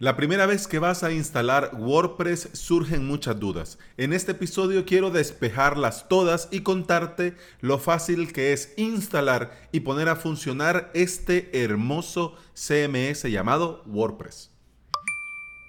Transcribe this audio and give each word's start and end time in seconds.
La 0.00 0.16
primera 0.16 0.46
vez 0.46 0.66
que 0.66 0.80
vas 0.80 1.04
a 1.04 1.12
instalar 1.12 1.70
WordPress 1.78 2.48
surgen 2.52 3.06
muchas 3.06 3.38
dudas. 3.38 3.78
En 3.96 4.12
este 4.12 4.32
episodio 4.32 4.84
quiero 4.84 5.12
despejarlas 5.12 6.08
todas 6.08 6.48
y 6.50 6.62
contarte 6.62 7.36
lo 7.60 7.78
fácil 7.78 8.32
que 8.32 8.52
es 8.52 8.74
instalar 8.76 9.56
y 9.70 9.80
poner 9.80 10.08
a 10.08 10.16
funcionar 10.16 10.90
este 10.94 11.62
hermoso 11.62 12.34
CMS 12.54 13.22
llamado 13.30 13.84
WordPress. 13.86 14.50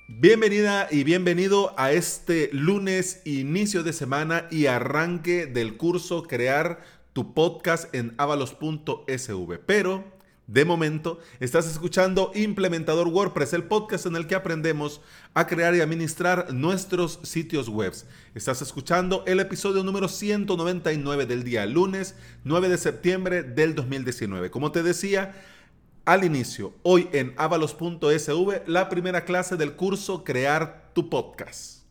Bienvenida 0.07 0.87
y 0.89 1.03
bienvenido 1.03 1.75
a 1.77 1.91
este 1.91 2.49
lunes, 2.51 3.21
inicio 3.25 3.83
de 3.83 3.93
semana 3.93 4.47
y 4.49 4.65
arranque 4.65 5.45
del 5.45 5.77
curso 5.77 6.23
Crear 6.23 6.81
tu 7.13 7.35
podcast 7.35 7.93
en 7.93 8.15
avalos.sv. 8.17 9.59
Pero 9.67 10.14
de 10.47 10.63
momento, 10.63 11.19
estás 11.39 11.65
escuchando 11.65 12.31
Implementador 12.35 13.07
WordPress, 13.07 13.53
el 13.53 13.63
podcast 13.63 14.05
en 14.05 14.15
el 14.15 14.27
que 14.27 14.35
aprendemos 14.35 15.01
a 15.33 15.47
crear 15.47 15.75
y 15.75 15.81
administrar 15.81 16.53
nuestros 16.53 17.19
sitios 17.23 17.67
web. 17.67 17.93
Estás 18.35 18.61
escuchando 18.61 19.23
el 19.25 19.39
episodio 19.39 19.83
número 19.83 20.07
199 20.07 21.25
del 21.25 21.43
día 21.43 21.65
lunes 21.65 22.15
9 22.43 22.69
de 22.69 22.77
septiembre 22.77 23.41
del 23.41 23.73
2019. 23.73 24.51
Como 24.51 24.71
te 24.71 24.83
decía 24.83 25.35
al 26.05 26.23
inicio, 26.23 26.75
hoy 26.83 27.09
en 27.11 27.33
avalos.sv, 27.37 28.63
la 28.67 28.89
primera 28.89 29.25
clase 29.25 29.57
del 29.57 29.73
curso 29.73 30.23
Crear 30.23 30.91
tu 30.93 31.09
podcast. 31.09 31.84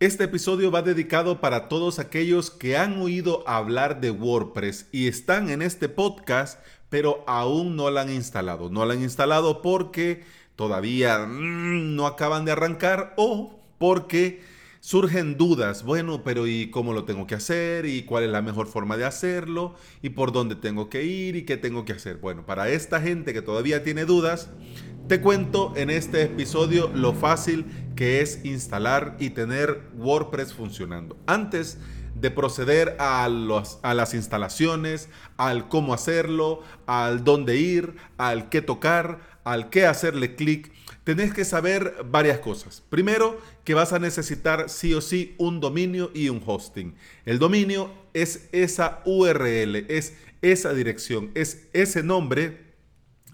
Este 0.00 0.22
episodio 0.22 0.70
va 0.70 0.82
dedicado 0.82 1.40
para 1.40 1.66
todos 1.66 1.98
aquellos 1.98 2.52
que 2.52 2.76
han 2.76 3.00
oído 3.02 3.42
hablar 3.48 4.00
de 4.00 4.12
WordPress 4.12 4.86
y 4.92 5.08
están 5.08 5.50
en 5.50 5.60
este 5.60 5.88
podcast, 5.88 6.64
pero 6.88 7.24
aún 7.26 7.74
no 7.74 7.90
lo 7.90 7.98
han 7.98 8.08
instalado. 8.08 8.70
No 8.70 8.84
lo 8.84 8.92
han 8.92 9.02
instalado 9.02 9.60
porque 9.60 10.22
todavía 10.54 11.26
mm, 11.26 11.96
no 11.96 12.06
acaban 12.06 12.44
de 12.44 12.52
arrancar 12.52 13.12
o 13.16 13.58
porque 13.78 14.40
surgen 14.78 15.36
dudas. 15.36 15.82
Bueno, 15.82 16.22
pero 16.22 16.46
¿y 16.46 16.70
cómo 16.70 16.92
lo 16.92 17.02
tengo 17.02 17.26
que 17.26 17.34
hacer? 17.34 17.84
¿Y 17.84 18.04
cuál 18.04 18.22
es 18.22 18.30
la 18.30 18.40
mejor 18.40 18.68
forma 18.68 18.96
de 18.96 19.04
hacerlo? 19.04 19.74
¿Y 20.00 20.10
por 20.10 20.30
dónde 20.30 20.54
tengo 20.54 20.88
que 20.88 21.02
ir? 21.02 21.34
¿Y 21.34 21.42
qué 21.42 21.56
tengo 21.56 21.84
que 21.84 21.94
hacer? 21.94 22.18
Bueno, 22.18 22.46
para 22.46 22.68
esta 22.68 23.00
gente 23.00 23.32
que 23.32 23.42
todavía 23.42 23.82
tiene 23.82 24.04
dudas, 24.04 24.48
te 25.08 25.22
cuento 25.22 25.72
en 25.74 25.88
este 25.88 26.24
episodio 26.24 26.90
lo 26.94 27.14
fácil 27.14 27.64
que 27.96 28.20
es 28.20 28.44
instalar 28.44 29.16
y 29.18 29.30
tener 29.30 29.80
WordPress 29.96 30.52
funcionando. 30.52 31.16
Antes 31.26 31.78
de 32.14 32.30
proceder 32.30 32.94
a, 32.98 33.26
las 33.26 34.12
instalaciones, 34.12 35.08
al 35.38 35.68
cómo 35.68 35.94
hacerlo, 35.94 36.62
al 36.86 37.24
dónde 37.24 37.56
ir, 37.56 37.94
al 38.18 38.50
qué 38.50 38.60
tocar, 38.60 39.20
al 39.44 39.70
qué 39.70 39.86
hacerle 39.86 40.34
clic, 40.34 40.70
tenés 41.04 41.32
que 41.32 41.46
saber 41.46 42.04
varias 42.10 42.40
cosas. 42.40 42.82
Primero, 42.90 43.40
que 43.64 43.72
vas 43.72 43.94
a 43.94 43.98
necesitar 43.98 44.68
sí 44.68 44.92
o 44.92 45.00
sí 45.00 45.34
un 45.38 45.60
dominio 45.60 46.10
y 46.12 46.28
un 46.28 46.42
hosting. 46.44 46.94
El 47.24 47.38
dominio 47.38 47.90
es 48.12 48.50
esa 48.52 49.00
URL, 49.06 49.86
es 49.88 50.18
esa 50.42 50.74
dirección, 50.74 51.30
es 51.34 51.66
ese 51.72 52.02
nombre 52.02 52.68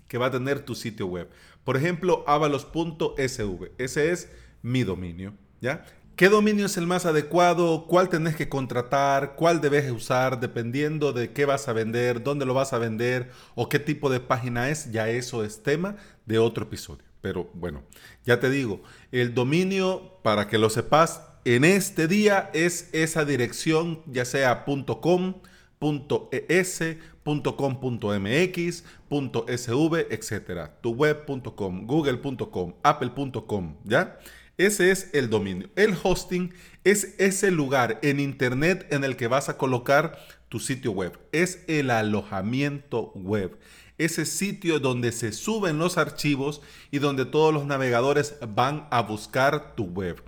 que 0.06 0.19
va 0.19 0.27
a 0.27 0.30
tener 0.30 0.61
tu 0.61 0.77
sitio 0.77 1.06
web. 1.06 1.28
Por 1.64 1.76
ejemplo, 1.76 2.24
avalos.sv. 2.26 3.72
Ese 3.78 4.12
es 4.12 4.30
mi 4.62 4.84
dominio, 4.84 5.34
¿ya? 5.60 5.84
¿Qué 6.16 6.28
dominio 6.28 6.66
es 6.66 6.76
el 6.76 6.86
más 6.86 7.06
adecuado? 7.06 7.86
¿Cuál 7.88 8.08
tenés 8.08 8.36
que 8.36 8.48
contratar? 8.48 9.34
¿Cuál 9.34 9.60
debes 9.60 9.90
usar? 9.90 10.38
Dependiendo 10.38 11.12
de 11.12 11.32
qué 11.32 11.44
vas 11.44 11.66
a 11.66 11.72
vender, 11.72 12.22
dónde 12.22 12.46
lo 12.46 12.54
vas 12.54 12.72
a 12.72 12.78
vender 12.78 13.32
o 13.56 13.68
qué 13.68 13.80
tipo 13.80 14.08
de 14.08 14.20
página 14.20 14.68
es, 14.68 14.92
ya 14.92 15.08
eso 15.08 15.42
es 15.42 15.64
tema 15.64 15.96
de 16.24 16.38
otro 16.38 16.66
episodio. 16.66 17.02
Pero 17.20 17.50
bueno, 17.55 17.83
ya 18.24 18.39
te 18.39 18.48
digo, 18.48 18.80
el 19.10 19.34
dominio, 19.34 20.20
para 20.22 20.46
que 20.46 20.56
lo 20.56 20.70
sepas, 20.70 21.20
en 21.44 21.64
este 21.64 22.06
día 22.06 22.48
es 22.55 22.90
esa 22.92 23.24
dirección, 23.24 24.00
ya 24.06 24.24
sea 24.24 24.64
.com, 25.00 25.42
.es, 25.80 26.83
.com.mx, 27.24 28.85
.sv, 29.11 30.07
etc. 30.11 30.70
tuweb.com, 30.80 31.86
google.com, 31.86 32.74
apple.com, 32.83 33.77
¿ya? 33.84 34.18
Ese 34.57 34.92
es 34.92 35.11
el 35.13 35.30
dominio. 35.30 35.68
El 35.74 35.96
hosting 36.01 36.55
es 36.84 37.17
ese 37.18 37.51
lugar 37.51 37.98
en 38.02 38.20
internet 38.20 38.86
en 38.90 39.02
el 39.02 39.17
que 39.17 39.27
vas 39.27 39.48
a 39.48 39.57
colocar 39.58 40.18
tu 40.48 40.61
sitio 40.61 40.92
web. 40.92 41.18
Es 41.33 41.64
el 41.67 41.90
alojamiento 41.90 43.11
web. 43.17 43.58
Ese 43.98 44.27
sitio 44.27 44.79
donde 44.79 45.11
se 45.11 45.33
suben 45.33 45.79
los 45.79 45.98
archivos 45.98 46.63
y 46.92 46.98
donde 46.98 47.24
todos 47.24 47.52
los 47.52 47.67
navegadores 47.67 48.36
van 48.48 48.86
a 48.90 49.02
buscar 49.02 49.74
tu 49.74 49.84
web. 49.86 50.23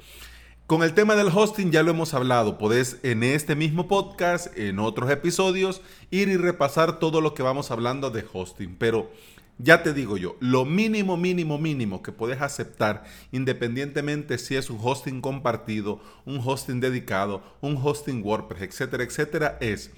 Con 0.66 0.82
el 0.82 0.94
tema 0.94 1.14
del 1.14 1.28
hosting 1.28 1.70
ya 1.70 1.84
lo 1.84 1.92
hemos 1.92 2.12
hablado. 2.12 2.58
Podés 2.58 2.98
en 3.04 3.22
este 3.22 3.54
mismo 3.54 3.86
podcast, 3.86 4.48
en 4.58 4.80
otros 4.80 5.08
episodios, 5.12 5.80
ir 6.10 6.28
y 6.28 6.36
repasar 6.36 6.98
todo 6.98 7.20
lo 7.20 7.34
que 7.34 7.44
vamos 7.44 7.70
hablando 7.70 8.10
de 8.10 8.24
hosting. 8.32 8.74
Pero 8.76 9.12
ya 9.58 9.84
te 9.84 9.94
digo 9.94 10.16
yo, 10.16 10.34
lo 10.40 10.64
mínimo, 10.64 11.16
mínimo, 11.16 11.56
mínimo 11.56 12.02
que 12.02 12.10
puedes 12.10 12.40
aceptar, 12.42 13.04
independientemente 13.30 14.38
si 14.38 14.56
es 14.56 14.68
un 14.68 14.80
hosting 14.82 15.20
compartido, 15.20 16.00
un 16.24 16.40
hosting 16.44 16.80
dedicado, 16.80 17.44
un 17.60 17.78
hosting 17.80 18.24
WordPress, 18.24 18.62
etcétera, 18.62 19.04
etcétera, 19.04 19.58
es 19.60 19.92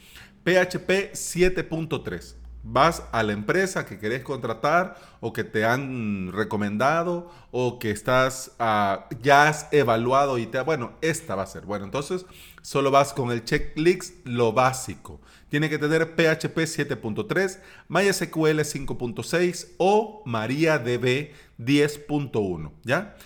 PHP 0.45 1.15
7.3 1.15 2.35
vas 2.71 3.03
a 3.13 3.23
la 3.23 3.33
empresa 3.33 3.87
que 3.87 3.99
querés 3.99 4.23
contratar 4.23 4.97
o 5.21 5.33
que 5.33 5.43
te 5.43 5.65
han 5.65 6.33
recomendado 6.33 7.31
o 7.51 7.79
que 7.79 7.91
estás 7.91 8.53
ah, 8.59 9.09
ya 9.23 9.49
has 9.49 9.69
evaluado 9.73 10.39
y 10.39 10.47
te 10.47 10.61
bueno 10.61 10.93
esta 11.01 11.35
va 11.35 11.45
a 11.45 11.47
ser. 11.47 11.65
Bueno 11.65 11.87
entonces 11.87 12.27
solo 12.63 12.91
vas 12.91 13.13
con 13.13 13.31
el 13.31 13.45
checklist 13.45 14.27
lo 14.27 14.53
básico. 14.53 15.21
Tiene 15.49 15.71
que 15.71 15.79
tener 15.79 16.15
PHP 16.15 16.59
7.3 16.59 17.59
MySQL 17.89 18.61
5.6 18.61 19.69
o 19.79 20.23
MariaDB 20.27 21.33
10.1 21.59 22.73
ya 22.85 23.17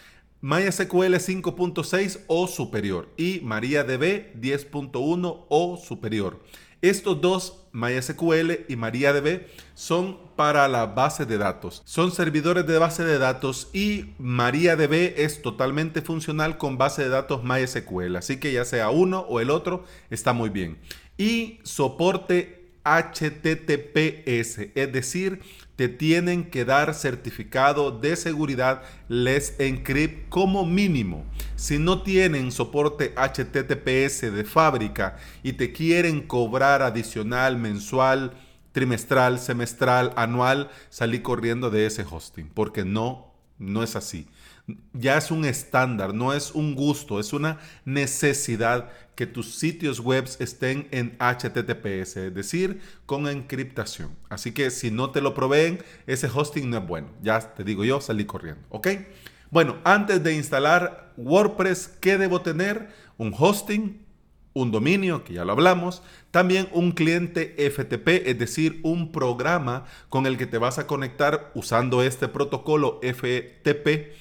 MySQL 0.40 1.14
5.6 1.14 2.20
o 2.26 2.46
superior 2.46 3.08
y 3.16 3.40
MariaDB 3.42 4.34
10.1 4.40 5.46
o 5.48 5.76
superior 5.76 6.40
estos 6.82 7.20
dos, 7.20 7.58
MySQL 7.72 8.66
y 8.68 8.76
MariaDB, 8.76 9.46
son 9.74 10.18
para 10.36 10.66
la 10.68 10.86
base 10.86 11.24
de 11.24 11.38
datos. 11.38 11.82
Son 11.84 12.10
servidores 12.10 12.66
de 12.66 12.78
base 12.78 13.04
de 13.04 13.18
datos 13.18 13.70
y 13.72 14.14
MariaDB 14.18 15.14
es 15.16 15.40
totalmente 15.42 16.02
funcional 16.02 16.58
con 16.58 16.78
base 16.78 17.02
de 17.02 17.08
datos 17.08 17.44
MySQL. 17.44 18.16
Así 18.16 18.38
que 18.38 18.52
ya 18.52 18.64
sea 18.64 18.90
uno 18.90 19.20
o 19.20 19.40
el 19.40 19.50
otro, 19.50 19.84
está 20.10 20.32
muy 20.32 20.50
bien. 20.50 20.78
Y 21.16 21.60
soporte 21.62 22.72
HTTPS, 22.84 24.70
es 24.74 24.92
decir, 24.92 25.40
te 25.82 25.88
tienen 25.88 26.44
que 26.44 26.64
dar 26.64 26.94
certificado 26.94 27.90
de 27.90 28.14
seguridad 28.14 28.82
Les 29.08 29.58
Encrypt 29.58 30.28
como 30.28 30.64
mínimo. 30.64 31.24
Si 31.56 31.80
no 31.80 32.02
tienen 32.02 32.52
soporte 32.52 33.12
HTTPS 33.16 34.32
de 34.32 34.44
fábrica 34.44 35.16
y 35.42 35.54
te 35.54 35.72
quieren 35.72 36.20
cobrar 36.20 36.82
adicional 36.82 37.56
mensual, 37.56 38.32
trimestral, 38.70 39.40
semestral, 39.40 40.12
anual, 40.14 40.70
salí 40.88 41.18
corriendo 41.18 41.68
de 41.68 41.86
ese 41.86 42.06
hosting, 42.08 42.48
porque 42.54 42.84
no, 42.84 43.34
no 43.58 43.82
es 43.82 43.96
así 43.96 44.28
ya 44.92 45.18
es 45.18 45.30
un 45.30 45.44
estándar, 45.44 46.14
no 46.14 46.32
es 46.32 46.52
un 46.52 46.74
gusto, 46.74 47.18
es 47.18 47.32
una 47.32 47.58
necesidad 47.84 48.90
que 49.14 49.26
tus 49.26 49.54
sitios 49.54 50.00
web 50.00 50.28
estén 50.38 50.88
en 50.90 51.16
HTTPS, 51.18 52.16
es 52.16 52.34
decir, 52.34 52.80
con 53.06 53.28
encriptación. 53.28 54.16
Así 54.28 54.52
que 54.52 54.70
si 54.70 54.90
no 54.90 55.10
te 55.10 55.20
lo 55.20 55.34
proveen, 55.34 55.82
ese 56.06 56.28
hosting 56.32 56.70
no 56.70 56.78
es 56.78 56.86
bueno. 56.86 57.08
Ya 57.22 57.40
te 57.40 57.64
digo 57.64 57.84
yo, 57.84 58.00
salí 58.00 58.24
corriendo, 58.24 58.62
¿ok? 58.70 58.88
Bueno, 59.50 59.76
antes 59.84 60.22
de 60.22 60.34
instalar 60.34 61.12
WordPress, 61.16 61.88
¿qué 62.00 62.16
debo 62.16 62.40
tener? 62.40 62.88
Un 63.18 63.34
hosting, 63.38 64.04
un 64.54 64.70
dominio, 64.70 65.24
que 65.24 65.34
ya 65.34 65.44
lo 65.44 65.52
hablamos, 65.52 66.02
también 66.30 66.68
un 66.72 66.92
cliente 66.92 67.54
FTP, 67.58 68.26
es 68.26 68.38
decir, 68.38 68.80
un 68.82 69.12
programa 69.12 69.84
con 70.08 70.26
el 70.26 70.38
que 70.38 70.46
te 70.46 70.58
vas 70.58 70.78
a 70.78 70.86
conectar 70.86 71.50
usando 71.54 72.02
este 72.02 72.28
protocolo 72.28 73.00
FTP 73.02 74.12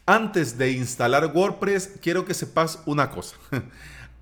Antes 0.06 0.58
de 0.58 0.72
instalar 0.72 1.32
WordPress, 1.34 1.98
quiero 2.00 2.24
que 2.24 2.34
sepas 2.34 2.82
una 2.86 3.10
cosa. 3.10 3.36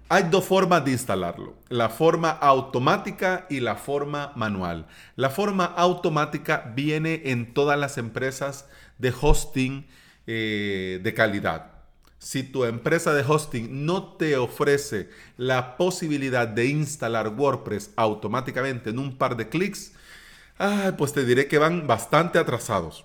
Hay 0.09 0.25
dos 0.25 0.45
formas 0.45 0.85
de 0.85 0.93
instalarlo, 0.93 1.57
la 1.71 1.89
forma 1.89 2.31
automática 2.31 3.47
y 3.49 3.61
la 3.61 3.75
forma 3.75 4.33
manual. 4.37 4.87
La 5.17 5.31
forma 5.31 5.65
automática 5.65 6.73
viene 6.77 7.23
en 7.25 7.55
todas 7.55 7.79
las 7.79 7.97
empresas 7.97 8.69
de 8.99 9.15
hosting 9.19 9.87
eh, 10.27 11.01
de 11.03 11.15
calidad. 11.15 11.74
Si 12.19 12.43
tu 12.43 12.65
empresa 12.65 13.13
de 13.13 13.23
hosting 13.23 13.85
no 13.85 14.15
te 14.15 14.37
ofrece 14.37 15.11
la 15.37 15.77
posibilidad 15.77 16.49
de 16.49 16.67
instalar 16.67 17.29
WordPress 17.29 17.91
automáticamente 17.97 18.91
en 18.91 18.99
un 18.99 19.19
par 19.19 19.37
de 19.37 19.49
clics, 19.49 19.93
pues 20.97 21.13
te 21.13 21.25
diré 21.25 21.49
que 21.49 21.59
van 21.59 21.87
bastante 21.87 22.39
atrasados. 22.39 23.05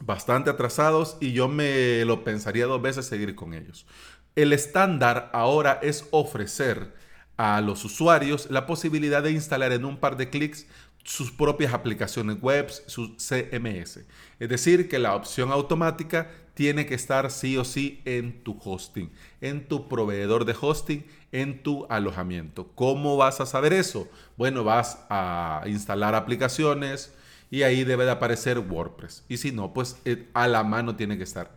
Bastante 0.00 0.50
atrasados 0.50 1.16
y 1.20 1.32
yo 1.32 1.48
me 1.48 2.04
lo 2.04 2.24
pensaría 2.24 2.66
dos 2.66 2.82
veces 2.82 3.06
seguir 3.06 3.36
con 3.36 3.54
ellos. 3.54 3.86
El 4.34 4.52
estándar 4.52 5.30
ahora 5.32 5.78
es 5.82 6.08
ofrecer 6.10 6.92
a 7.36 7.60
los 7.60 7.84
usuarios 7.84 8.50
la 8.50 8.66
posibilidad 8.66 9.22
de 9.22 9.30
instalar 9.30 9.72
en 9.72 9.84
un 9.84 9.98
par 9.98 10.16
de 10.16 10.30
clics 10.30 10.66
sus 11.04 11.30
propias 11.30 11.74
aplicaciones 11.74 12.40
web, 12.40 12.68
sus 12.86 13.10
CMS. 13.18 14.00
Es 14.40 14.48
decir, 14.48 14.88
que 14.88 14.98
la 14.98 15.14
opción 15.14 15.52
automática 15.52 16.30
tiene 16.54 16.86
que 16.86 16.94
estar 16.94 17.30
sí 17.30 17.56
o 17.56 17.64
sí 17.64 18.00
en 18.04 18.42
tu 18.42 18.58
hosting, 18.64 19.10
en 19.40 19.66
tu 19.66 19.88
proveedor 19.88 20.44
de 20.44 20.54
hosting, 20.58 21.04
en 21.32 21.62
tu 21.62 21.86
alojamiento. 21.90 22.70
¿Cómo 22.74 23.16
vas 23.16 23.40
a 23.40 23.46
saber 23.46 23.72
eso? 23.72 24.08
Bueno, 24.36 24.64
vas 24.64 25.04
a 25.10 25.64
instalar 25.66 26.14
aplicaciones 26.14 27.12
y 27.50 27.62
ahí 27.62 27.84
debe 27.84 28.04
de 28.04 28.12
aparecer 28.12 28.58
WordPress. 28.58 29.24
Y 29.28 29.36
si 29.36 29.52
no, 29.52 29.72
pues 29.74 29.96
eh, 30.04 30.28
a 30.32 30.48
la 30.48 30.62
mano 30.62 30.96
tiene 30.96 31.18
que 31.18 31.24
estar. 31.24 31.50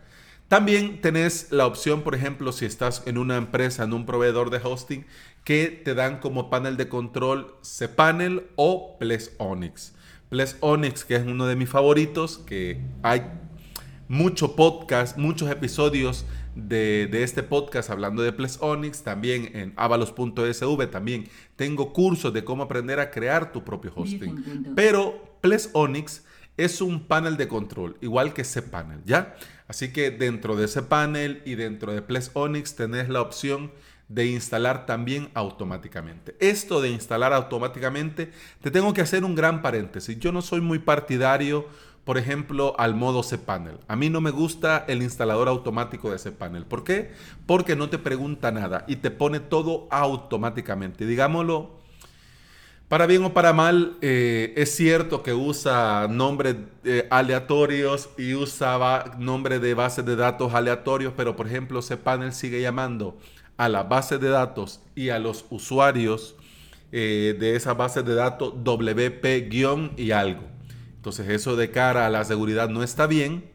También 0.47 1.01
tenés 1.01 1.51
la 1.51 1.65
opción, 1.65 2.03
por 2.03 2.15
ejemplo, 2.15 2.51
si 2.51 2.65
estás 2.65 3.03
en 3.05 3.17
una 3.17 3.35
empresa, 3.35 3.83
en 3.83 3.93
un 3.93 4.05
proveedor 4.05 4.49
de 4.49 4.61
hosting, 4.63 5.05
que 5.43 5.67
te 5.67 5.93
dan 5.93 6.19
como 6.19 6.49
panel 6.49 6.77
de 6.77 6.89
control 6.89 7.55
cPanel 7.61 8.47
o 8.55 8.97
Ples 8.97 9.33
Onyx. 9.37 9.93
Ples 10.29 10.57
Onyx, 10.61 11.05
que 11.05 11.15
es 11.15 11.25
uno 11.25 11.47
de 11.47 11.55
mis 11.55 11.69
favoritos, 11.69 12.37
que 12.37 12.81
hay 13.03 13.23
mucho 14.07 14.55
podcast, 14.55 15.17
muchos 15.17 15.49
episodios 15.49 16.25
de, 16.55 17.09
este 17.11 17.43
podcast 17.43 17.89
hablando 17.89 18.21
de 18.21 18.31
Ples 18.31 18.57
Onyx, 18.61 19.03
también 19.03 19.51
en 19.53 19.73
avalos.sv, 19.75 20.87
también 20.87 21.27
tengo 21.55 21.93
cursos 21.93 22.33
de 22.33 22.43
cómo 22.43 22.63
aprender 22.63 22.99
a 22.99 23.11
crear 23.11 23.51
tu 23.51 23.63
propio 23.63 23.91
hosting. 23.95 24.73
Pero 24.75 25.37
Ples 25.41 25.69
Onyx 25.73 26.23
es 26.57 26.81
un 26.81 27.05
panel 27.05 27.37
de 27.37 27.47
control, 27.47 27.97
igual 28.01 28.33
que 28.33 28.43
cPanel, 28.43 29.01
¿ya? 29.05 29.35
Así 29.67 29.91
que 29.91 30.09
dentro 30.09 30.55
de 30.55 30.65
ese 30.65 30.81
panel 30.81 31.41
y 31.45 31.55
dentro 31.55 31.93
de 31.93 32.01
Ples 32.01 32.31
Onyx 32.33 32.75
tenés 32.75 33.09
la 33.09 33.21
opción 33.21 33.71
de 34.07 34.25
instalar 34.25 34.85
también 34.85 35.29
automáticamente. 35.33 36.35
Esto 36.39 36.81
de 36.81 36.89
instalar 36.89 37.33
automáticamente, 37.33 38.31
te 38.61 38.71
tengo 38.71 38.93
que 38.93 39.01
hacer 39.01 39.23
un 39.23 39.35
gran 39.35 39.61
paréntesis. 39.61 40.17
Yo 40.17 40.31
no 40.31 40.41
soy 40.41 40.61
muy 40.61 40.79
partidario, 40.79 41.67
por 42.07 42.17
ejemplo, 42.17 42.73
al 42.77 42.95
modo 42.95 43.21
cPanel. 43.21 43.79
A 43.89 43.97
mí 43.97 44.09
no 44.09 44.21
me 44.21 44.31
gusta 44.31 44.85
el 44.87 45.03
instalador 45.03 45.49
automático 45.49 46.09
de 46.09 46.17
cPanel. 46.17 46.65
¿Por 46.65 46.85
qué? 46.85 47.11
Porque 47.45 47.75
no 47.75 47.89
te 47.89 47.97
pregunta 47.97 48.49
nada 48.49 48.85
y 48.87 48.95
te 48.95 49.11
pone 49.11 49.41
todo 49.41 49.89
automáticamente. 49.91 51.05
Digámoslo 51.05 51.75
para 52.87 53.07
bien 53.07 53.25
o 53.25 53.33
para 53.33 53.51
mal, 53.51 53.97
eh, 54.01 54.53
es 54.55 54.73
cierto 54.73 55.21
que 55.21 55.33
usa 55.33 56.07
nombres 56.09 56.55
eh, 56.85 57.07
aleatorios 57.09 58.09
y 58.17 58.35
usa 58.35 59.17
nombres 59.19 59.61
de 59.61 59.73
bases 59.73 60.05
de 60.05 60.15
datos 60.15 60.53
aleatorios, 60.53 61.11
pero 61.17 61.35
por 61.35 61.47
ejemplo, 61.47 61.81
cPanel 61.81 62.31
sigue 62.31 62.61
llamando 62.61 63.17
a 63.57 63.67
la 63.67 63.83
base 63.83 64.17
de 64.17 64.29
datos 64.29 64.79
y 64.95 65.09
a 65.09 65.19
los 65.19 65.43
usuarios 65.49 66.37
eh, 66.93 67.35
de 67.37 67.57
esa 67.57 67.73
base 67.73 68.01
de 68.01 68.15
datos 68.15 68.53
WP- 68.63 69.93
y 69.97 70.11
algo. 70.11 70.56
Entonces 71.07 71.29
eso 71.29 71.55
de 71.55 71.71
cara 71.71 72.05
a 72.05 72.09
la 72.09 72.25
seguridad 72.25 72.67
no 72.67 72.83
está 72.83 73.07
bien 73.07 73.49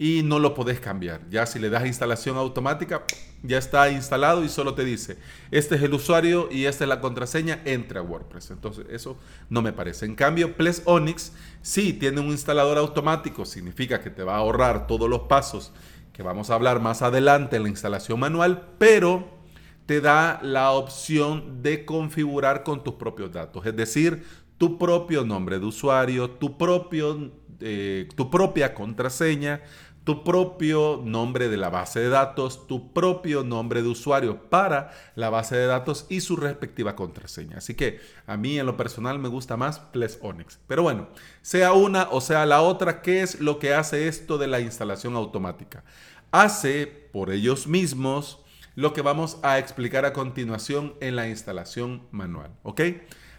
y 0.00 0.22
no 0.24 0.40
lo 0.40 0.52
podés 0.52 0.80
cambiar. 0.80 1.20
Ya 1.30 1.46
si 1.46 1.60
le 1.60 1.70
das 1.70 1.86
instalación 1.86 2.36
automática, 2.36 3.04
ya 3.44 3.56
está 3.58 3.88
instalado 3.88 4.42
y 4.42 4.48
solo 4.48 4.74
te 4.74 4.84
dice, 4.84 5.16
este 5.52 5.76
es 5.76 5.82
el 5.82 5.94
usuario 5.94 6.48
y 6.50 6.64
esta 6.64 6.82
es 6.82 6.88
la 6.88 7.00
contraseña, 7.00 7.60
entre 7.66 8.00
a 8.00 8.02
WordPress. 8.02 8.50
Entonces 8.50 8.86
eso 8.90 9.16
no 9.48 9.62
me 9.62 9.72
parece. 9.72 10.06
En 10.06 10.16
cambio, 10.16 10.56
Ples 10.56 10.82
Onyx 10.86 11.34
sí 11.60 11.92
tiene 11.92 12.20
un 12.20 12.30
instalador 12.30 12.78
automático, 12.78 13.44
significa 13.44 14.00
que 14.00 14.10
te 14.10 14.24
va 14.24 14.34
a 14.34 14.38
ahorrar 14.38 14.88
todos 14.88 15.08
los 15.08 15.20
pasos 15.28 15.70
que 16.12 16.24
vamos 16.24 16.50
a 16.50 16.54
hablar 16.54 16.80
más 16.80 17.00
adelante 17.00 17.54
en 17.54 17.62
la 17.62 17.68
instalación 17.68 18.18
manual, 18.18 18.70
pero 18.78 19.40
te 19.86 20.00
da 20.00 20.40
la 20.42 20.72
opción 20.72 21.62
de 21.62 21.84
configurar 21.84 22.64
con 22.64 22.82
tus 22.82 22.94
propios 22.94 23.30
datos, 23.30 23.64
es 23.66 23.76
decir, 23.76 24.24
tu 24.62 24.78
propio 24.78 25.24
nombre 25.24 25.58
de 25.58 25.66
usuario, 25.66 26.30
tu 26.30 26.56
propio 26.56 27.32
eh, 27.58 28.08
tu 28.14 28.30
propia 28.30 28.74
contraseña, 28.74 29.60
tu 30.04 30.22
propio 30.22 31.02
nombre 31.04 31.48
de 31.48 31.56
la 31.56 31.68
base 31.68 31.98
de 31.98 32.08
datos, 32.08 32.68
tu 32.68 32.92
propio 32.92 33.42
nombre 33.42 33.82
de 33.82 33.88
usuario 33.88 34.48
para 34.50 34.92
la 35.16 35.30
base 35.30 35.56
de 35.56 35.66
datos 35.66 36.06
y 36.08 36.20
su 36.20 36.36
respectiva 36.36 36.94
contraseña. 36.94 37.56
Así 37.56 37.74
que 37.74 37.98
a 38.28 38.36
mí 38.36 38.56
en 38.56 38.66
lo 38.66 38.76
personal 38.76 39.18
me 39.18 39.28
gusta 39.28 39.56
más 39.56 39.80
Ples 39.80 40.20
Onyx. 40.22 40.60
Pero 40.68 40.84
bueno, 40.84 41.08
sea 41.40 41.72
una 41.72 42.06
o 42.12 42.20
sea 42.20 42.46
la 42.46 42.62
otra, 42.62 43.02
¿qué 43.02 43.20
es 43.22 43.40
lo 43.40 43.58
que 43.58 43.74
hace 43.74 44.06
esto 44.06 44.38
de 44.38 44.46
la 44.46 44.60
instalación 44.60 45.16
automática? 45.16 45.82
Hace 46.30 46.86
por 46.86 47.32
ellos 47.32 47.66
mismos 47.66 48.38
lo 48.76 48.92
que 48.92 49.02
vamos 49.02 49.38
a 49.42 49.58
explicar 49.58 50.04
a 50.04 50.12
continuación 50.12 50.94
en 51.00 51.16
la 51.16 51.28
instalación 51.28 52.06
manual. 52.12 52.52
¿Ok? 52.62 52.80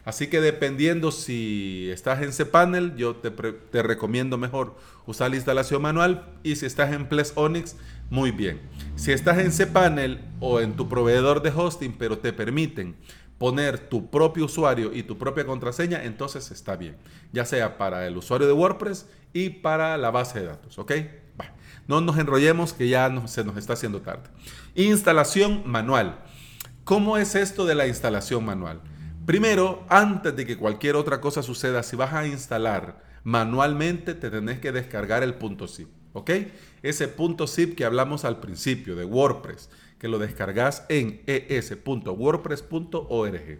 Así 0.05 0.27
que 0.27 0.41
dependiendo 0.41 1.11
si 1.11 1.89
estás 1.91 2.21
en 2.21 2.31
cPanel, 2.31 2.95
yo 2.95 3.15
te, 3.15 3.81
recomiendo 3.81 4.37
mejor 4.37 4.75
usar 5.05 5.29
la 5.29 5.37
instalación 5.37 5.81
manual 5.81 6.25
y 6.43 6.57
si 6.57 6.65
estás 6.65 6.91
en 6.91 7.07
Ples 7.07 7.31
Onyx, 7.35 7.77
muy 8.09 8.31
bien. 8.31 8.59
Si 8.95 9.13
estás 9.13 9.37
en 9.37 9.51
cPanel 9.51 10.19
o 10.41 10.59
en 10.59 10.75
tu 10.75 10.89
proveedor 10.89 11.41
de 11.41 11.51
hosting, 11.55 11.93
pero 11.97 12.17
te 12.17 12.33
permiten 12.33 12.95
poner 13.37 13.79
tu 13.79 14.09
propio 14.09 14.45
usuario 14.45 14.93
y 14.93 15.03
tu 15.03 15.17
propia 15.17 15.45
contraseña, 15.45 16.03
entonces 16.03 16.51
está 16.51 16.75
bien. 16.75 16.97
Ya 17.31 17.45
sea 17.45 17.77
para 17.77 18.05
el 18.05 18.17
usuario 18.17 18.47
de 18.47 18.53
WordPress 18.53 19.07
y 19.31 19.49
para 19.49 19.97
la 19.97 20.11
base 20.11 20.41
de 20.41 20.47
datos, 20.47 20.77
¿ok? 20.79 20.91
No 21.87 22.01
nos 22.01 22.17
enrollemos 22.17 22.73
que 22.73 22.87
ya 22.87 23.11
se 23.27 23.43
nos 23.43 23.57
está 23.57 23.73
haciendo 23.73 24.01
tarde. 24.01 24.29
Instalación 24.75 25.63
manual. 25.65 26.19
¿Cómo 26.83 27.17
es 27.17 27.35
esto 27.35 27.65
de 27.65 27.75
la 27.75 27.87
instalación 27.87 28.45
manual? 28.45 28.81
Primero, 29.25 29.85
antes 29.87 30.35
de 30.35 30.45
que 30.45 30.57
cualquier 30.57 30.97
otra 30.97 31.21
cosa 31.21 31.41
suceda, 31.43 31.81
si 31.83 31.95
vas 31.95 32.13
a 32.13 32.27
instalar 32.27 33.01
manualmente, 33.23 34.15
te 34.15 34.29
tenés 34.29 34.59
que 34.59 34.73
descargar 34.73 35.23
el 35.23 35.35
punto 35.35 35.67
zip. 35.67 35.87
¿Ok? 36.11 36.29
Ese 36.83 37.07
punto 37.07 37.47
zip 37.47 37.75
que 37.75 37.85
hablamos 37.85 38.25
al 38.25 38.41
principio 38.41 38.95
de 38.95 39.05
WordPress, 39.05 39.69
que 39.97 40.09
lo 40.09 40.19
descargas 40.19 40.85
en 40.89 41.21
es.wordpress.org. 41.25 43.59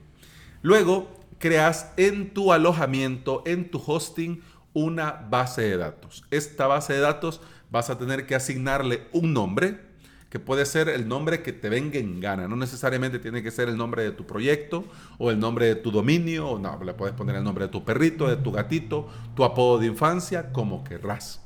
Luego, 0.62 1.20
creas 1.40 1.94
en 1.98 2.34
tu 2.34 2.52
alojamiento, 2.52 3.42
en 3.46 3.72
tu 3.72 3.82
hosting, 3.86 4.42
una 4.74 5.12
base 5.12 5.62
de 5.62 5.78
datos. 5.78 6.26
Esta 6.30 6.68
base 6.68 6.92
de 6.94 7.00
datos 7.00 7.40
vas 7.72 7.90
a 7.90 7.98
tener 7.98 8.26
que 8.26 8.36
asignarle 8.36 9.08
un 9.14 9.32
nombre 9.34 9.93
que 10.34 10.40
puede 10.40 10.66
ser 10.66 10.90
el 10.90 11.08
nombre 11.08 11.44
que 11.44 11.54
te 11.54 11.70
venga 11.70 12.00
en 12.00 12.20
gana. 12.20 12.48
No 12.48 12.56
necesariamente 12.56 13.20
tiene 13.20 13.44
que 13.44 13.52
ser 13.52 13.70
el 13.70 13.78
nombre 13.78 14.02
de 14.02 14.10
tu 14.14 14.26
proyecto 14.26 14.84
o 15.20 15.30
el 15.30 15.38
nombre 15.38 15.68
de 15.68 15.76
tu 15.76 15.92
dominio. 15.92 16.50
O 16.50 16.58
no, 16.58 16.84
le 16.84 16.96
puedes 16.96 17.14
poner 17.14 17.36
el 17.36 17.44
nombre 17.44 17.66
de 17.66 17.72
tu 17.72 17.86
perrito, 17.86 18.28
de 18.28 18.38
tu 18.38 18.52
gatito, 18.52 19.08
tu 19.36 19.44
apodo 19.44 19.78
de 19.78 19.86
infancia, 19.86 20.52
como 20.52 20.84
querrás. 20.84 21.40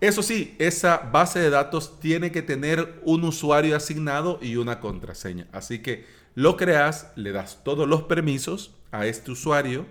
Eso 0.00 0.22
sí, 0.22 0.56
esa 0.58 0.96
base 1.12 1.38
de 1.38 1.50
datos 1.50 2.00
tiene 2.00 2.32
que 2.32 2.40
tener 2.40 2.98
un 3.04 3.24
usuario 3.24 3.76
asignado 3.76 4.38
y 4.40 4.56
una 4.56 4.80
contraseña. 4.80 5.46
Así 5.52 5.80
que 5.80 6.06
lo 6.34 6.56
creas, 6.56 7.12
le 7.16 7.30
das 7.30 7.62
todos 7.62 7.86
los 7.86 8.04
permisos 8.04 8.74
a 8.90 9.04
este 9.04 9.32
usuario 9.32 9.84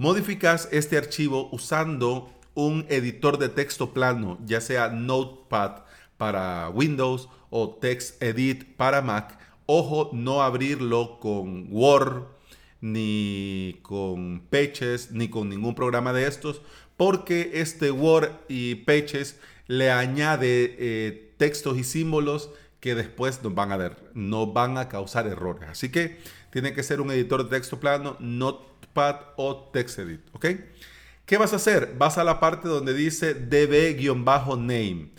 Modificas 0.00 0.66
este 0.72 0.96
archivo 0.96 1.50
usando 1.52 2.32
un 2.54 2.86
editor 2.88 3.36
de 3.36 3.50
texto 3.50 3.92
plano, 3.92 4.38
ya 4.46 4.62
sea 4.62 4.88
Notepad 4.88 5.82
para 6.16 6.70
Windows 6.70 7.28
o 7.50 7.74
TextEdit 7.74 8.76
para 8.76 9.02
Mac. 9.02 9.38
Ojo, 9.66 10.08
no 10.14 10.40
abrirlo 10.40 11.20
con 11.20 11.66
Word, 11.70 12.22
ni 12.80 13.78
con 13.82 14.40
Pages, 14.48 15.10
ni 15.10 15.28
con 15.28 15.50
ningún 15.50 15.74
programa 15.74 16.14
de 16.14 16.26
estos, 16.26 16.62
porque 16.96 17.50
este 17.56 17.90
Word 17.90 18.30
y 18.48 18.76
Pages 18.76 19.38
le 19.66 19.90
añade 19.90 20.76
eh, 20.78 21.34
textos 21.36 21.76
y 21.76 21.84
símbolos 21.84 22.48
que 22.80 22.94
después 22.94 23.42
nos 23.42 23.54
van 23.54 23.70
a 23.70 23.76
ver, 23.76 23.98
no 24.14 24.46
van 24.46 24.78
a 24.78 24.88
causar 24.88 25.26
errores. 25.26 25.68
Así 25.68 25.90
que 25.90 26.16
tiene 26.50 26.72
que 26.72 26.82
ser 26.82 27.02
un 27.02 27.10
editor 27.10 27.44
de 27.44 27.50
texto 27.50 27.78
plano, 27.78 28.16
Notepad 28.90 29.20
o 29.36 29.70
TextEdit, 29.72 30.20
¿ok? 30.32 30.46
¿Qué 31.26 31.36
vas 31.36 31.52
a 31.52 31.56
hacer? 31.56 31.94
Vas 31.96 32.18
a 32.18 32.24
la 32.24 32.40
parte 32.40 32.68
donde 32.68 32.92
dice 32.92 33.34
db-name 33.34 35.10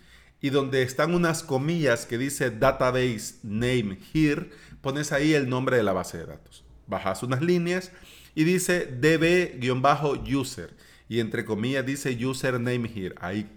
y 0.42 0.50
donde 0.50 0.82
están 0.82 1.14
unas 1.14 1.44
comillas 1.44 2.06
que 2.06 2.18
dice 2.18 2.52
database 2.52 3.36
name 3.44 3.98
here, 4.14 4.50
pones 4.82 5.12
ahí 5.12 5.34
el 5.34 5.48
nombre 5.48 5.78
de 5.78 5.84
la 5.84 5.94
base 5.94 6.18
de 6.18 6.26
datos. 6.26 6.66
Bajas 6.88 7.24
unas 7.24 7.42
líneas 7.42 7.92
y 8.36 8.44
dice 8.44 8.88
db-user 8.88 10.72
y 11.08 11.20
entre 11.20 11.46
comillas 11.46 11.86
dice 11.86 12.26
username 12.26 12.92
here. 12.94 13.16
Ahí 13.22 13.50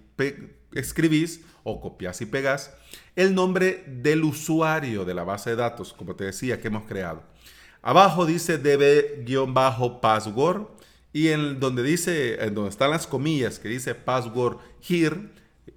escribís 0.72 1.40
o 1.64 1.80
copias 1.80 2.20
y 2.20 2.26
pegas 2.26 2.72
el 3.16 3.34
nombre 3.34 3.82
del 3.88 4.22
usuario 4.22 5.04
de 5.04 5.14
la 5.14 5.24
base 5.24 5.50
de 5.50 5.56
datos, 5.56 5.92
como 5.92 6.14
te 6.14 6.24
decía, 6.24 6.60
que 6.60 6.68
hemos 6.68 6.84
creado. 6.84 7.24
Abajo 7.86 8.24
dice 8.24 8.56
db-password 8.56 9.26
y 11.12 11.28
en 11.28 11.60
donde 11.60 11.82
dice, 11.82 12.42
en 12.42 12.54
donde 12.54 12.70
están 12.70 12.90
las 12.90 13.06
comillas 13.06 13.58
que 13.58 13.68
dice 13.68 13.94
password 13.94 14.56
here, 14.88 15.28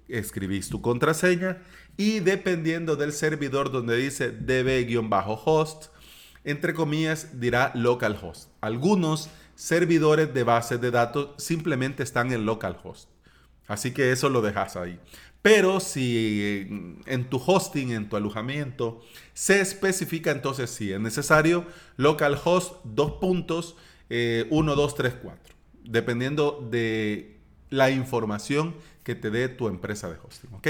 escribís 0.08 0.70
tu 0.70 0.80
contraseña 0.80 1.58
y 1.98 2.20
dependiendo 2.20 2.96
del 2.96 3.12
servidor 3.12 3.70
donde 3.70 3.98
dice 3.98 4.30
db-host, 4.30 5.90
entre 6.44 6.72
comillas 6.72 7.38
dirá 7.40 7.72
localhost. 7.74 8.48
Algunos 8.62 9.28
servidores 9.54 10.32
de 10.32 10.44
bases 10.44 10.80
de 10.80 10.90
datos 10.90 11.34
simplemente 11.36 12.04
están 12.04 12.32
en 12.32 12.46
localhost. 12.46 13.10
Así 13.66 13.92
que 13.92 14.12
eso 14.12 14.30
lo 14.30 14.40
dejas 14.40 14.76
ahí. 14.76 14.98
Pero 15.42 15.80
si 15.80 16.66
en 17.06 17.30
tu 17.30 17.40
hosting, 17.44 17.92
en 17.92 18.08
tu 18.08 18.16
alojamiento, 18.16 19.00
se 19.34 19.60
especifica, 19.60 20.30
entonces 20.30 20.70
sí, 20.70 20.92
es 20.92 21.00
necesario 21.00 21.64
localhost 21.96 22.74
dos 22.84 23.12
puntos, 23.12 23.76
1, 24.10 24.46
2, 24.50 24.94
3, 24.94 25.14
4. 25.22 25.54
Dependiendo 25.84 26.66
de 26.70 27.38
la 27.70 27.90
información 27.90 28.74
que 29.04 29.14
te 29.14 29.30
dé 29.30 29.48
tu 29.48 29.68
empresa 29.68 30.08
de 30.08 30.16
hosting. 30.22 30.52
¿Ok? 30.54 30.68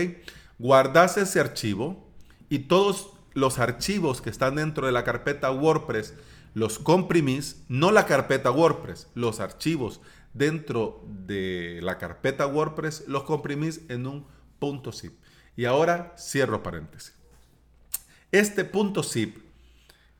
Guardas 0.59 1.17
ese 1.17 1.41
archivo 1.41 2.09
y 2.49 2.61
todos 2.61 3.11
los 3.35 3.59
archivos 3.59 4.21
que 4.21 4.31
están 4.31 4.57
dentro 4.57 4.87
de 4.87 4.93
la 4.93 5.05
carpeta 5.05 5.51
WordPress 5.51 6.15
los 6.55 6.79
comprimís, 6.79 7.63
no 7.69 7.93
la 7.93 8.07
carpeta 8.07 8.51
WordPress, 8.51 9.09
los 9.15 9.39
archivos 9.41 10.01
dentro 10.35 11.05
de 11.07 11.81
la 11.83 11.99
carpeta 11.99 12.47
WordPress 12.47 13.05
los 13.07 13.23
comprimís 13.25 13.83
en 13.89 14.07
un 14.07 14.27
punto 14.59 14.93
zip. 14.93 15.15
Y 15.57 15.65
ahora 15.65 16.15
cierro 16.17 16.62
paréntesis. 16.62 17.15
Este 18.31 18.65
punto 18.65 19.03
zip, 19.03 19.38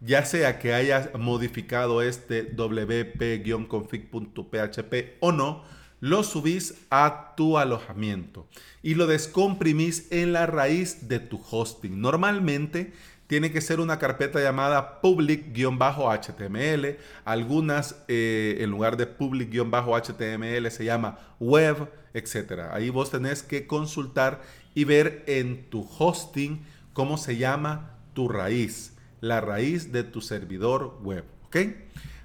ya 0.01 0.25
sea 0.25 0.59
que 0.59 0.75
hayas 0.75 1.11
modificado 1.19 2.03
este 2.03 2.57
wp-config.php 2.57 5.19
o 5.21 5.31
no, 5.33 5.63
lo 6.01 6.23
subís 6.23 6.75
a 6.91 7.35
tu 7.37 7.59
alojamiento 7.59 8.47
y 8.83 8.95
lo 8.95 9.07
descomprimís 9.07 10.07
en 10.11 10.33
la 10.33 10.47
raíz 10.47 11.09
de 11.09 11.19
tu 11.19 11.41
hosting. 11.51 12.01
Normalmente 12.01 12.93
tiene 13.29 13.53
que 13.53 13.61
ser 13.61 13.79
una 13.79 13.99
carpeta 13.99 14.41
llamada 14.41 15.01
public-html. 15.01 16.97
Algunas, 17.25 18.03
eh, 18.09 18.57
en 18.61 18.71
lugar 18.71 18.97
de 18.97 19.07
public-html, 19.07 20.71
se 20.71 20.85
llama 20.85 21.19
web, 21.39 21.89
etc. 22.15 22.71
Ahí 22.73 22.89
vos 22.91 23.11
tenés 23.11 23.43
que 23.43 23.67
consultar 23.67 24.41
y 24.75 24.85
ver 24.85 25.25
en 25.27 25.69
tu 25.69 25.87
hosting 25.99 26.65
cómo 26.95 27.19
se 27.19 27.37
llama 27.37 27.99
tu 28.15 28.29
raíz, 28.29 28.97
la 29.21 29.43
raíz 29.43 29.93
de 29.93 30.05
tu 30.05 30.23
servidor 30.23 30.99
web. 31.03 31.25
¿Ok? 31.47 31.57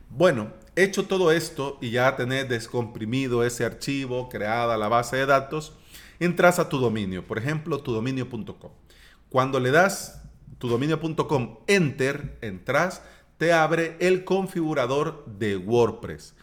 Bueno, 0.10 0.53
hecho 0.77 1.05
todo 1.05 1.33
esto 1.33 1.77
y 1.81 1.91
ya 1.91 2.15
tenés 2.15 2.48
descomprimido 2.48 3.43
ese 3.43 3.65
archivo, 3.65 4.29
creada 4.29 4.77
la 4.77 4.88
base 4.88 5.17
de 5.17 5.25
datos, 5.25 5.74
entras 6.22 6.60
a 6.60 6.69
tu 6.69 6.77
dominio, 6.77 7.25
por 7.25 7.39
ejemplo, 7.39 7.79
tudominio.com. 7.79 8.72
Cuando 9.29 9.60
le 9.60 9.72
das 9.72 10.23
tudominio.com, 10.57 11.60
enter, 11.67 12.38
entras, 12.41 13.01
te 13.38 13.51
abre 13.53 13.98
el 14.00 14.24
configurador 14.24 15.25
de 15.25 15.57
WordPress, 15.57 16.36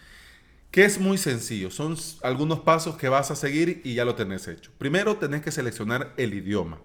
que 0.71 0.85
es 0.85 1.01
muy 1.01 1.19
sencillo. 1.19 1.71
Son 1.71 1.97
algunos 2.23 2.61
pasos 2.61 2.97
que 2.97 3.09
vas 3.09 3.31
a 3.31 3.37
seguir 3.37 3.81
y 3.85 3.95
ya 3.95 4.05
lo 4.05 4.15
tenés 4.15 4.49
hecho. 4.49 4.71
Primero 4.79 5.17
tenés 5.17 5.43
que 5.43 5.51
seleccionar 5.51 6.13
el 6.17 6.35
idioma. 6.35 6.81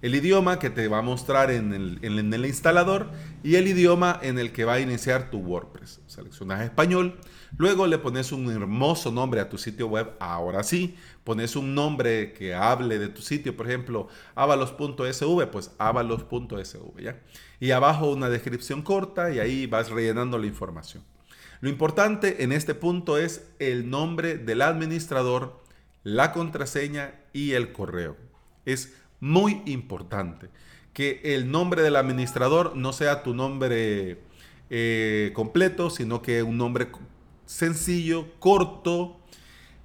El 0.00 0.14
idioma 0.14 0.58
que 0.58 0.70
te 0.70 0.86
va 0.86 0.98
a 0.98 1.02
mostrar 1.02 1.50
en 1.50 1.72
el, 1.72 2.44
instalador 2.46 3.10
y 3.42 3.56
el 3.56 3.66
idioma 3.66 4.18
en 4.22 4.38
el 4.38 4.52
que 4.52 4.64
va 4.64 4.74
a 4.74 4.80
iniciar 4.80 5.30
tu 5.30 5.38
WordPress. 5.38 6.00
Seleccionas 6.06 6.62
español, 6.62 7.18
luego 7.56 7.86
le 7.86 7.98
pones 7.98 8.30
un 8.30 8.48
hermoso 8.50 9.10
nombre 9.10 9.40
a 9.40 9.48
tu 9.48 9.58
sitio 9.58 9.88
web. 9.88 10.12
Ahora 10.20 10.62
sí, 10.62 10.96
pones 11.24 11.56
un 11.56 11.74
nombre 11.74 12.32
que 12.32 12.54
hable 12.54 12.98
de 12.98 13.08
tu 13.08 13.22
sitio, 13.22 13.56
por 13.56 13.66
ejemplo, 13.66 14.08
avalos.sv, 14.36 15.46
pues 15.50 15.72
avalos.sv, 15.78 17.02
¿ya? 17.02 17.20
Y 17.58 17.72
abajo 17.72 18.10
una 18.10 18.28
descripción 18.28 18.82
corta 18.82 19.32
y 19.32 19.40
ahí 19.40 19.66
vas 19.66 19.90
rellenando 19.90 20.38
la 20.38 20.46
información. 20.46 21.02
Lo 21.60 21.68
importante 21.68 22.44
en 22.44 22.52
este 22.52 22.74
punto 22.74 23.18
es 23.18 23.48
el 23.58 23.90
nombre 23.90 24.38
del 24.38 24.62
administrador, 24.62 25.60
la 26.04 26.32
contraseña 26.32 27.14
y 27.32 27.52
el 27.52 27.72
correo. 27.72 28.16
Es 28.64 28.94
muy 29.20 29.62
importante 29.66 30.48
que 30.92 31.20
el 31.22 31.50
nombre 31.50 31.82
del 31.82 31.96
administrador 31.96 32.76
no 32.76 32.92
sea 32.92 33.22
tu 33.22 33.34
nombre 33.34 34.18
eh, 34.70 35.30
completo, 35.34 35.90
sino 35.90 36.22
que 36.22 36.42
un 36.42 36.58
nombre 36.58 36.88
sencillo, 37.46 38.26
corto, 38.38 39.16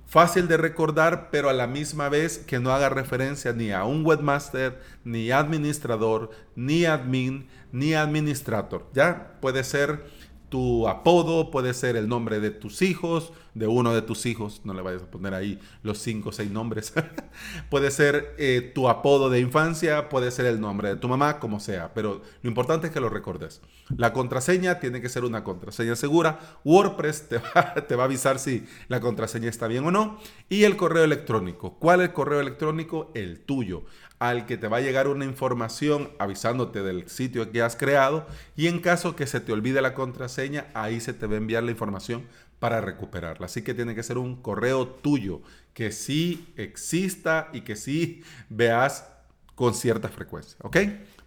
fácil 0.07 0.47
de 0.47 0.57
recordar, 0.57 1.29
pero 1.31 1.49
a 1.49 1.53
la 1.53 1.67
misma 1.67 2.09
vez 2.09 2.37
que 2.39 2.59
no 2.59 2.71
haga 2.71 2.89
referencia 2.89 3.53
ni 3.53 3.71
a 3.71 3.83
un 3.83 4.05
webmaster, 4.05 4.81
ni 5.03 5.31
administrador, 5.31 6.31
ni 6.55 6.85
admin, 6.85 7.47
ni 7.71 7.93
administrator. 7.93 8.87
Ya 8.93 9.37
puede 9.39 9.63
ser 9.63 10.05
tu 10.49 10.87
apodo, 10.87 11.49
puede 11.49 11.73
ser 11.73 11.95
el 11.95 12.07
nombre 12.07 12.39
de 12.39 12.51
tus 12.51 12.81
hijos, 12.81 13.33
de 13.53 13.67
uno 13.67 13.93
de 13.93 14.01
tus 14.01 14.25
hijos, 14.25 14.61
no 14.63 14.73
le 14.73 14.81
vayas 14.81 15.03
a 15.03 15.11
poner 15.11 15.33
ahí 15.33 15.59
los 15.83 15.99
cinco 15.99 16.29
o 16.29 16.31
seis 16.31 16.49
nombres. 16.51 16.93
puede 17.69 17.91
ser 17.91 18.35
eh, 18.37 18.71
tu 18.73 18.89
apodo 18.89 19.29
de 19.29 19.39
infancia, 19.39 20.09
puede 20.09 20.31
ser 20.31 20.45
el 20.45 20.59
nombre 20.59 20.89
de 20.89 20.95
tu 20.95 21.07
mamá, 21.07 21.39
como 21.39 21.59
sea, 21.59 21.93
pero 21.93 22.21
lo 22.41 22.49
importante 22.49 22.87
es 22.87 22.93
que 22.93 22.99
lo 22.99 23.09
recordes. 23.09 23.61
La 23.95 24.13
contraseña 24.13 24.79
tiene 24.79 25.01
que 25.01 25.09
ser 25.09 25.23
una 25.23 25.43
contraseña 25.43 25.95
segura. 25.95 26.39
WordPress 26.63 27.29
te 27.29 27.37
va, 27.37 27.73
te 27.87 27.95
va 27.95 28.03
a 28.03 28.05
avisar 28.05 28.39
si 28.39 28.65
la 28.87 28.99
contraseña 28.99 29.49
está 29.49 29.67
bien 29.67 29.85
o 29.85 29.91
no. 29.91 30.17
Y 30.49 30.63
el 30.63 30.77
correo 30.77 31.03
electrónico. 31.03 31.77
¿Cuál 31.79 32.01
es 32.01 32.07
el 32.07 32.13
correo 32.13 32.39
electrónico? 32.39 33.11
El 33.13 33.39
tuyo 33.41 33.83
al 34.23 34.45
que 34.45 34.55
te 34.55 34.69
va 34.69 34.77
a 34.77 34.79
llegar 34.79 35.09
una 35.09 35.25
información 35.25 36.09
avisándote 36.17 36.81
del 36.81 37.09
sitio 37.09 37.51
que 37.51 37.61
has 37.61 37.75
creado 37.75 38.25
y 38.55 38.67
en 38.67 38.79
caso 38.79 39.17
que 39.17 39.27
se 39.27 39.41
te 39.41 39.51
olvide 39.51 39.81
la 39.81 39.93
contraseña, 39.93 40.67
ahí 40.73 41.01
se 41.01 41.11
te 41.11 41.27
va 41.27 41.33
a 41.33 41.37
enviar 41.37 41.61
la 41.63 41.71
información 41.71 42.23
para 42.63 42.79
recuperarla. 42.79 43.47
Así 43.47 43.61
que 43.61 43.73
tiene 43.73 43.93
que 43.93 44.03
ser 44.03 44.17
un 44.17 44.37
correo 44.37 44.87
tuyo 44.87 45.41
que 45.73 45.91
sí 45.91 46.47
exista 46.55 47.49
y 47.51 47.59
que 47.59 47.75
sí 47.75 48.23
veas 48.47 49.05
con 49.53 49.73
cierta 49.73 50.07
frecuencia, 50.07 50.55
¿ok? 50.61 50.77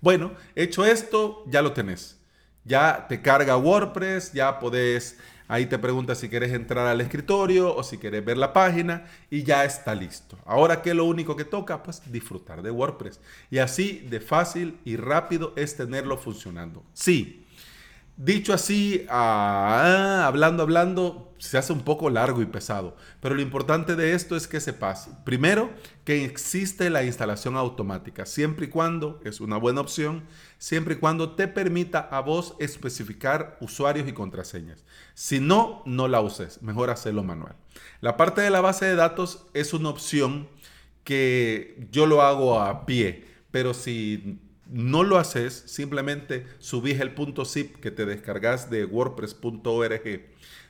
Bueno, 0.00 0.32
hecho 0.54 0.86
esto, 0.86 1.44
ya 1.46 1.60
lo 1.60 1.74
tenés. 1.74 2.16
Ya 2.64 3.04
te 3.06 3.20
carga 3.20 3.58
WordPress, 3.58 4.32
ya 4.32 4.58
podés 4.58 5.18
Ahí 5.46 5.66
te 5.66 5.78
pregunta 5.78 6.14
si 6.14 6.30
quieres 6.30 6.52
entrar 6.54 6.86
al 6.86 7.02
escritorio 7.02 7.76
o 7.76 7.82
si 7.84 7.98
quieres 7.98 8.24
ver 8.24 8.38
la 8.38 8.54
página 8.54 9.04
y 9.28 9.42
ya 9.42 9.62
está 9.66 9.94
listo. 9.94 10.38
Ahora, 10.46 10.80
¿qué 10.80 10.90
es 10.90 10.96
lo 10.96 11.04
único 11.04 11.36
que 11.36 11.44
toca? 11.44 11.82
Pues 11.82 12.00
disfrutar 12.10 12.62
de 12.62 12.70
WordPress. 12.70 13.20
Y 13.50 13.58
así 13.58 14.06
de 14.08 14.20
fácil 14.20 14.80
y 14.86 14.96
rápido 14.96 15.52
es 15.54 15.76
tenerlo 15.76 16.16
funcionando. 16.16 16.82
Sí, 16.94 17.46
Dicho 18.16 18.54
así, 18.54 19.06
ah, 19.10 20.24
hablando, 20.26 20.62
hablando, 20.62 21.25
se 21.38 21.58
hace 21.58 21.72
un 21.72 21.82
poco 21.82 22.10
largo 22.10 22.42
y 22.42 22.46
pesado. 22.46 22.96
Pero 23.20 23.34
lo 23.34 23.42
importante 23.42 23.96
de 23.96 24.14
esto 24.14 24.36
es 24.36 24.48
que 24.48 24.60
se 24.60 24.72
pase. 24.72 25.10
Primero, 25.24 25.70
que 26.04 26.24
existe 26.24 26.90
la 26.90 27.04
instalación 27.04 27.56
automática, 27.56 28.26
siempre 28.26 28.66
y 28.66 28.68
cuando, 28.68 29.20
es 29.24 29.40
una 29.40 29.56
buena 29.56 29.80
opción, 29.80 30.24
siempre 30.58 30.94
y 30.94 30.98
cuando 30.98 31.32
te 31.34 31.48
permita 31.48 32.00
a 32.00 32.20
vos 32.20 32.54
especificar 32.58 33.58
usuarios 33.60 34.08
y 34.08 34.12
contraseñas. 34.12 34.84
Si 35.14 35.40
no, 35.40 35.82
no 35.86 36.08
la 36.08 36.20
uses, 36.20 36.62
mejor 36.62 36.90
hacerlo 36.90 37.22
manual. 37.22 37.56
La 38.00 38.16
parte 38.16 38.40
de 38.40 38.50
la 38.50 38.60
base 38.60 38.86
de 38.86 38.96
datos 38.96 39.46
es 39.54 39.74
una 39.74 39.88
opción 39.88 40.48
que 41.04 41.88
yo 41.92 42.06
lo 42.06 42.22
hago 42.22 42.60
a 42.60 42.84
pie, 42.84 43.24
pero 43.50 43.74
si 43.74 44.40
no 44.68 45.04
lo 45.04 45.18
haces, 45.18 45.62
simplemente 45.66 46.46
subís 46.58 47.00
el 47.00 47.14
punto 47.14 47.44
zip 47.44 47.76
que 47.76 47.90
te 47.90 48.04
descargas 48.04 48.70
de 48.70 48.84
wordpress.org, 48.84 50.26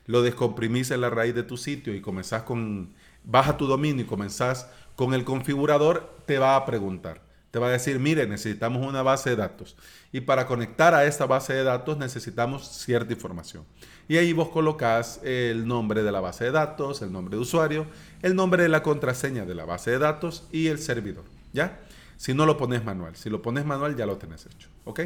lo 0.06 0.22
descomprimís 0.22 0.90
en 0.90 1.00
la 1.00 1.10
raíz 1.10 1.34
de 1.34 1.42
tu 1.42 1.56
sitio 1.56 1.94
y 1.94 2.00
comenzás 2.00 2.42
con, 2.42 2.94
vas 3.24 3.48
a 3.48 3.56
tu 3.56 3.66
dominio 3.66 4.04
y 4.04 4.06
comenzás 4.06 4.68
con 4.94 5.14
el 5.14 5.24
configurador, 5.24 6.16
te 6.26 6.38
va 6.38 6.56
a 6.56 6.64
preguntar. 6.64 7.20
Te 7.50 7.58
va 7.58 7.68
a 7.68 7.70
decir, 7.70 7.98
mire, 7.98 8.26
necesitamos 8.26 8.86
una 8.86 9.02
base 9.02 9.30
de 9.30 9.36
datos. 9.36 9.76
Y 10.12 10.20
para 10.20 10.46
conectar 10.46 10.94
a 10.94 11.06
esta 11.06 11.26
base 11.26 11.54
de 11.54 11.64
datos 11.64 11.96
necesitamos 11.96 12.68
cierta 12.68 13.12
información. 13.12 13.64
Y 14.08 14.18
ahí 14.18 14.32
vos 14.32 14.48
colocas 14.48 15.20
el 15.22 15.66
nombre 15.66 16.02
de 16.02 16.12
la 16.12 16.20
base 16.20 16.44
de 16.44 16.50
datos, 16.50 17.02
el 17.02 17.12
nombre 17.12 17.36
de 17.36 17.42
usuario, 17.42 17.86
el 18.22 18.34
nombre 18.34 18.62
de 18.62 18.68
la 18.68 18.82
contraseña 18.82 19.44
de 19.44 19.54
la 19.54 19.64
base 19.64 19.90
de 19.90 19.98
datos 19.98 20.46
y 20.52 20.66
el 20.66 20.78
servidor. 20.78 21.24
¿Ya? 21.52 21.80
si 22.16 22.34
no 22.34 22.46
lo 22.46 22.56
pones 22.56 22.84
manual. 22.84 23.16
Si 23.16 23.30
lo 23.30 23.42
pones 23.42 23.64
manual 23.64 23.96
ya 23.96 24.06
lo 24.06 24.16
tenés 24.16 24.46
hecho. 24.46 24.68
¿Ok? 24.84 25.00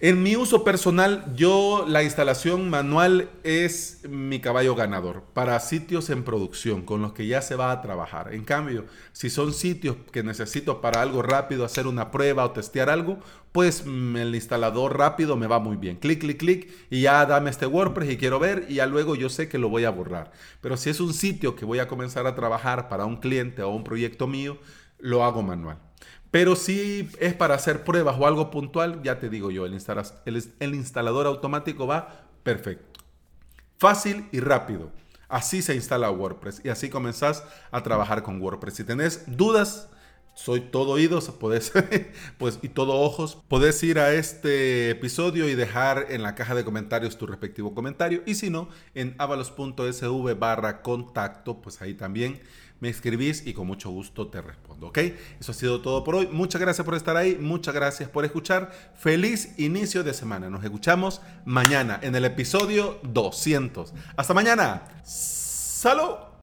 En 0.00 0.22
mi 0.22 0.36
uso 0.36 0.62
personal, 0.62 1.24
yo 1.34 1.84
la 1.88 2.04
instalación 2.04 2.70
manual 2.70 3.30
es 3.42 4.02
mi 4.08 4.38
caballo 4.38 4.76
ganador 4.76 5.24
para 5.34 5.58
sitios 5.58 6.08
en 6.10 6.22
producción 6.22 6.82
con 6.82 7.02
los 7.02 7.14
que 7.14 7.26
ya 7.26 7.42
se 7.42 7.56
va 7.56 7.72
a 7.72 7.82
trabajar. 7.82 8.32
En 8.32 8.44
cambio, 8.44 8.84
si 9.10 9.28
son 9.28 9.52
sitios 9.52 9.96
que 10.12 10.22
necesito 10.22 10.80
para 10.80 11.02
algo 11.02 11.22
rápido, 11.22 11.64
hacer 11.64 11.88
una 11.88 12.12
prueba 12.12 12.44
o 12.44 12.52
testear 12.52 12.90
algo, 12.90 13.18
pues 13.50 13.82
el 13.84 14.32
instalador 14.36 14.96
rápido 14.96 15.36
me 15.36 15.48
va 15.48 15.58
muy 15.58 15.76
bien. 15.76 15.96
Clic, 15.96 16.20
clic, 16.20 16.38
clic 16.38 16.70
y 16.90 17.00
ya 17.00 17.26
dame 17.26 17.50
este 17.50 17.66
WordPress 17.66 18.12
y 18.12 18.18
quiero 18.18 18.38
ver 18.38 18.66
y 18.68 18.74
ya 18.74 18.86
luego 18.86 19.16
yo 19.16 19.28
sé 19.28 19.48
que 19.48 19.58
lo 19.58 19.68
voy 19.68 19.84
a 19.84 19.90
borrar. 19.90 20.30
Pero 20.60 20.76
si 20.76 20.90
es 20.90 21.00
un 21.00 21.12
sitio 21.12 21.56
que 21.56 21.64
voy 21.64 21.80
a 21.80 21.88
comenzar 21.88 22.24
a 22.28 22.36
trabajar 22.36 22.88
para 22.88 23.04
un 23.04 23.16
cliente 23.16 23.62
o 23.64 23.70
un 23.70 23.82
proyecto 23.82 24.28
mío, 24.28 24.58
lo 25.00 25.24
hago 25.24 25.42
manual. 25.42 25.87
Pero 26.30 26.56
si 26.56 27.08
es 27.20 27.34
para 27.34 27.54
hacer 27.54 27.84
pruebas 27.84 28.16
o 28.18 28.26
algo 28.26 28.50
puntual, 28.50 29.02
ya 29.02 29.18
te 29.18 29.30
digo 29.30 29.50
yo, 29.50 29.64
el, 29.64 30.74
instalador 30.74 31.26
automático 31.26 31.86
va 31.86 32.26
perfecto. 32.42 33.00
Fácil 33.78 34.28
y 34.32 34.40
rápido. 34.40 34.90
Así 35.28 35.62
se 35.62 35.74
instala 35.74 36.10
WordPress 36.10 36.62
y 36.64 36.70
así 36.70 36.88
comenzás 36.88 37.44
a 37.70 37.82
trabajar 37.82 38.22
con 38.22 38.40
WordPress. 38.40 38.74
Si 38.74 38.84
tenés 38.84 39.24
dudas, 39.26 39.88
soy 40.34 40.60
todo 40.60 40.92
oídos, 40.92 41.28
podés, 41.40 41.72
pues, 42.38 42.58
y 42.62 42.68
todo 42.68 43.00
ojos. 43.00 43.38
Podés 43.48 43.82
ir 43.82 43.98
a 43.98 44.12
este 44.12 44.90
episodio 44.90 45.48
y 45.48 45.54
dejar 45.54 46.06
en 46.10 46.22
la 46.22 46.34
caja 46.34 46.54
de 46.54 46.64
comentarios 46.64 47.18
tu 47.18 47.26
respectivo 47.26 47.74
comentario. 47.74 48.22
Y 48.26 48.34
si 48.34 48.50
no, 48.50 48.68
en 48.94 49.14
avalos.sv 49.18 50.34
barra 50.38 50.82
contacto, 50.82 51.60
pues 51.60 51.82
ahí 51.82 51.94
también 51.94 52.40
me 52.80 52.88
escribís 52.88 53.46
y 53.46 53.52
con 53.52 53.66
mucho 53.66 53.90
gusto 53.90 54.28
te 54.28 54.40
respondo, 54.40 54.88
¿ok? 54.88 54.98
Eso 55.40 55.52
ha 55.52 55.54
sido 55.54 55.80
todo 55.80 56.04
por 56.04 56.14
hoy. 56.14 56.28
Muchas 56.30 56.60
gracias 56.60 56.84
por 56.84 56.94
estar 56.94 57.16
ahí, 57.16 57.36
muchas 57.40 57.74
gracias 57.74 58.08
por 58.08 58.24
escuchar. 58.24 58.72
Feliz 58.94 59.58
inicio 59.58 60.04
de 60.04 60.14
semana. 60.14 60.48
Nos 60.50 60.64
escuchamos 60.64 61.20
mañana 61.44 61.98
en 62.02 62.14
el 62.14 62.24
episodio 62.24 62.98
200. 63.02 63.92
Hasta 64.16 64.34
mañana. 64.34 64.82
Salud. 65.04 66.27